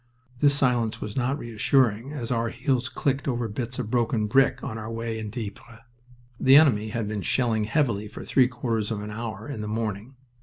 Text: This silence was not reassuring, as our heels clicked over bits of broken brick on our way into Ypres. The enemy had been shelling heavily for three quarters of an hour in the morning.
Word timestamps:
This 0.39 0.55
silence 0.55 0.99
was 0.99 1.15
not 1.15 1.37
reassuring, 1.37 2.11
as 2.11 2.31
our 2.31 2.49
heels 2.49 2.89
clicked 2.89 3.27
over 3.27 3.47
bits 3.47 3.77
of 3.77 3.91
broken 3.91 4.25
brick 4.25 4.63
on 4.63 4.75
our 4.79 4.91
way 4.91 5.19
into 5.19 5.39
Ypres. 5.39 5.81
The 6.39 6.55
enemy 6.55 6.87
had 6.89 7.07
been 7.07 7.21
shelling 7.21 7.65
heavily 7.65 8.07
for 8.07 8.25
three 8.25 8.47
quarters 8.47 8.89
of 8.89 9.03
an 9.03 9.11
hour 9.11 9.47
in 9.47 9.61
the 9.61 9.67
morning. 9.67 10.15